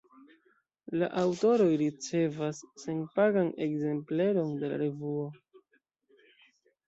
[1.01, 5.29] La aŭtoroj ricevas senpagan ekzempleron de la revuo.